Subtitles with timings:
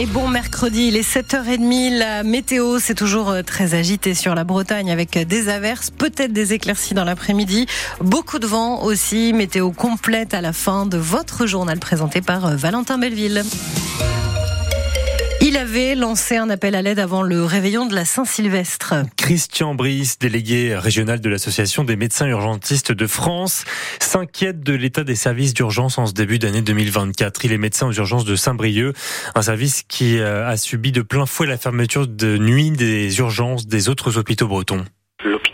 [0.00, 4.44] Et bon mercredi, il est 7h30, la météo c'est toujours euh, très agité sur la
[4.44, 7.66] Bretagne avec des averses, peut-être des éclaircies dans l'après-midi,
[8.00, 12.54] beaucoup de vent aussi, météo complète à la fin de votre journal présenté par euh,
[12.54, 13.42] Valentin Belleville.
[15.48, 18.92] Il avait lancé un appel à l'aide avant le réveillon de la Saint-Sylvestre.
[19.16, 23.64] Christian Brice, délégué régional de l'Association des médecins urgentistes de France,
[23.98, 27.46] s'inquiète de l'état des services d'urgence en ce début d'année 2024.
[27.46, 28.94] Il est médecin aux urgences de Saint-Brieuc,
[29.34, 33.66] un service qui euh, a subi de plein fouet la fermeture de nuit des urgences
[33.66, 34.84] des autres hôpitaux bretons.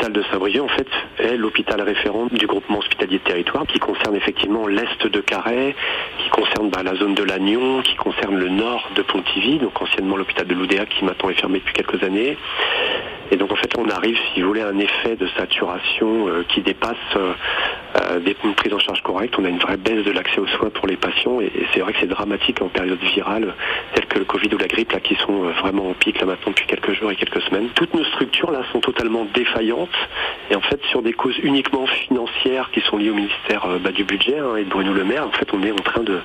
[0.00, 4.16] L'hôpital de Saint-Brieuc, en fait, est l'hôpital référent du groupement hospitalier de territoire qui concerne
[4.16, 5.74] effectivement l'est de Carhaix,
[6.16, 10.16] qui concerne bah, la zone de Lannion, qui concerne le nord de Pontivy, donc anciennement
[10.16, 12.38] l'hôpital de Loudéa qui maintenant est fermé depuis quelques années.
[13.30, 16.44] Et donc en fait on arrive, si vous voulez, à un effet de saturation euh,
[16.48, 17.34] qui dépasse euh,
[18.00, 19.34] euh, des prises en charge correctes.
[19.38, 21.92] On a une vraie baisse de l'accès aux soins pour les patients et, c'est vrai
[21.92, 23.54] que c'est dramatique en période virale
[24.10, 26.66] que le Covid ou la grippe là qui sont vraiment en pic là maintenant depuis
[26.66, 27.68] quelques jours et quelques semaines.
[27.74, 29.88] Toutes nos structures là sont totalement défaillantes
[30.50, 34.04] et en fait sur des causes uniquement financières qui sont liées au ministère bah, du
[34.04, 36.20] budget hein, et de Bruno Le Maire, en fait on est en train de,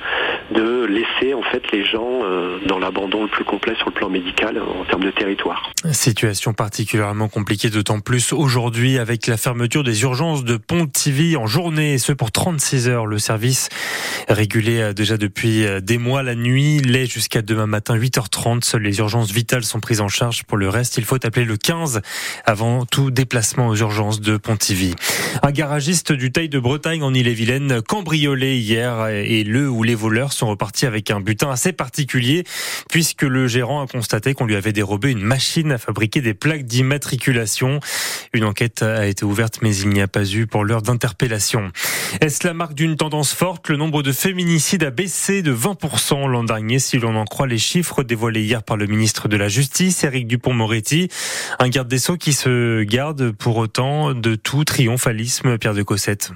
[0.51, 2.21] de laisser en fait les gens
[2.67, 5.71] dans l'abandon le plus complet sur le plan médical en termes de territoire.
[5.91, 11.47] Situation particulière particulièrement compliqué, d'autant plus aujourd'hui avec la fermeture des urgences de Pontivy en
[11.47, 13.05] journée, et ce pour 36 heures.
[13.05, 13.69] Le service
[14.27, 18.63] régulé euh, déjà depuis euh, des mois la nuit l'est jusqu'à demain matin 8h30.
[18.63, 20.43] Seules les urgences vitales sont prises en charge.
[20.45, 22.01] Pour le reste, il faut appeler le 15
[22.45, 24.95] avant tout déplacement aux urgences de Pontivy.
[25.43, 30.33] Un garagiste du Taille de Bretagne en Ille-et-Vilaine cambriolé hier et le ou les voleurs
[30.33, 32.45] sont repartis avec un butin assez particulier
[32.89, 36.63] puisque le gérant a constaté qu'on lui avait dérobé une machine à fabriquer des plaques
[36.63, 37.81] d'image Matriculation.
[38.31, 41.73] Une enquête a été ouverte, mais il n'y a pas eu pour l'heure d'interpellation.
[42.21, 43.67] Est-ce la marque d'une tendance forte?
[43.67, 47.57] Le nombre de féminicides a baissé de 20% l'an dernier, si l'on en croit les
[47.65, 51.09] chiffres dévoilés hier par le ministre de la Justice, Éric Dupont-Moretti.
[51.59, 56.31] Un garde des Sceaux qui se garde pour autant de tout triomphalisme, Pierre de Cossette.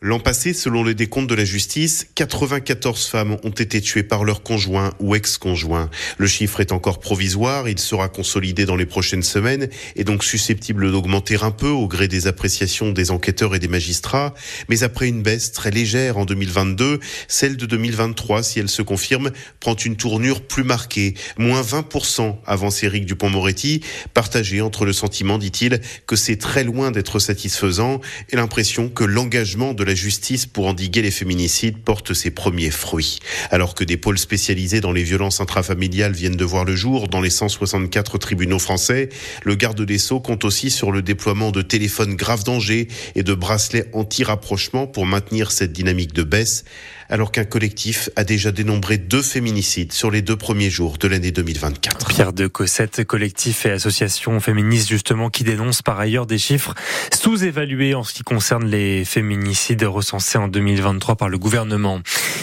[0.00, 4.44] L'an passé, selon les décomptes de la justice, 94 femmes ont été tuées par leur
[4.44, 5.90] conjoint ou ex-conjoint.
[6.18, 10.92] Le chiffre est encore provisoire, il sera consolidé dans les prochaines semaines et donc susceptible
[10.92, 14.34] d'augmenter un peu au gré des appréciations des enquêteurs et des magistrats.
[14.68, 19.32] Mais après une baisse très légère en 2022, celle de 2023, si elle se confirme,
[19.58, 23.82] prend une tournure plus marquée, moins 20% avance Éric Dupont-Moretti,
[24.14, 29.74] partagé entre le sentiment, dit-il, que c'est très loin d'être satisfaisant et l'impression que l'engagement
[29.74, 33.20] de la justice pour endiguer les féminicides porte ses premiers fruits.
[33.50, 37.22] Alors que des pôles spécialisés dans les violences intrafamiliales viennent de voir le jour dans
[37.22, 39.08] les 164 tribunaux français,
[39.44, 43.32] le garde des Sceaux compte aussi sur le déploiement de téléphones grave danger et de
[43.32, 46.64] bracelets anti-rapprochement pour maintenir cette dynamique de baisse
[47.08, 51.30] alors qu'un collectif a déjà dénombré deux féminicides sur les deux premiers jours de l'année
[51.30, 52.08] 2024.
[52.08, 56.74] Pierre de Cossette, collectif et association féministe justement qui dénonce par ailleurs des chiffres
[57.12, 62.00] sous-évalués en ce qui concerne les féminicides recensés en 2023 par le gouvernement.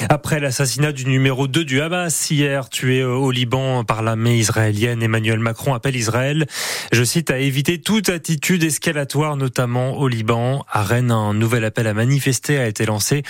[0.10, 5.40] Après l'assassinat du numéro 2 du Hamas hier, tué au Liban par l'armée israélienne, Emmanuel
[5.40, 6.46] Macron appelle Israël,
[6.92, 10.66] je cite, à éviter toute attitude escalatoire, notamment au Liban.
[10.72, 13.24] À Rennes, un nouvel appel à manifester a été lancé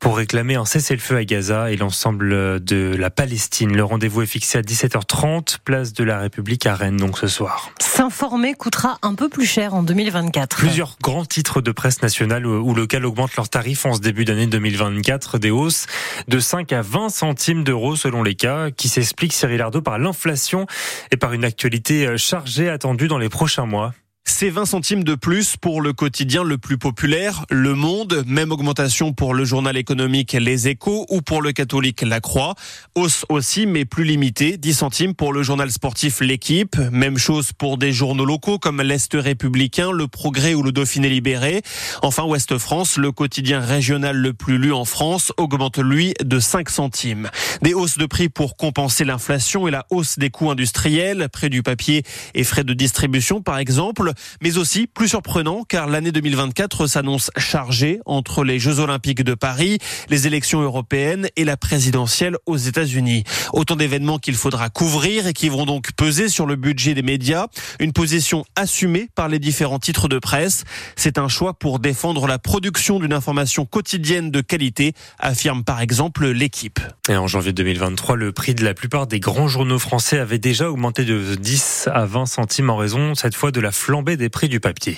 [0.00, 3.74] pour réclamer un c'est le feu à Gaza et l'ensemble de la Palestine.
[3.74, 7.70] Le rendez-vous est fixé à 17h30, place de la République à Rennes, donc ce soir.
[7.80, 10.56] S'informer coûtera un peu plus cher en 2024.
[10.56, 14.46] Plusieurs grands titres de presse nationale ou locale augmentent leurs tarifs en ce début d'année
[14.46, 15.38] 2024.
[15.38, 15.86] Des hausses
[16.28, 20.66] de 5 à 20 centimes d'euros selon les cas, qui s'expliquent, Cyril Ardo, par l'inflation
[21.10, 23.92] et par une actualité chargée attendue dans les prochains mois.
[24.30, 28.22] C'est 20 centimes de plus pour le quotidien le plus populaire, Le Monde.
[28.26, 32.54] Même augmentation pour le journal économique Les Échos ou pour le catholique La Croix.
[32.94, 34.58] Hausse aussi, mais plus limitée.
[34.58, 36.76] 10 centimes pour le journal sportif L'équipe.
[36.92, 41.62] Même chose pour des journaux locaux comme l'Est républicain, Le Progrès ou le Dauphiné libéré.
[42.02, 46.68] Enfin, Ouest France, le quotidien régional le plus lu en France, augmente lui de 5
[46.68, 47.30] centimes.
[47.62, 51.62] Des hausses de prix pour compenser l'inflation et la hausse des coûts industriels, près du
[51.62, 52.04] papier
[52.34, 54.12] et frais de distribution par exemple
[54.42, 59.78] mais aussi plus surprenant car l'année 2024 s'annonce chargée entre les Jeux Olympiques de Paris,
[60.08, 63.24] les élections européennes et la présidentielle aux États-Unis.
[63.52, 67.46] Autant d'événements qu'il faudra couvrir et qui vont donc peser sur le budget des médias.
[67.80, 70.64] Une position assumée par les différents titres de presse.
[70.96, 76.26] C'est un choix pour défendre la production d'une information quotidienne de qualité, affirme par exemple
[76.28, 76.80] l'équipe.
[77.08, 80.70] Et en janvier 2023, le prix de la plupart des grands journaux français avait déjà
[80.70, 83.72] augmenté de 10 à 20 centimes en raison cette fois de la
[84.16, 84.96] des prix du papier.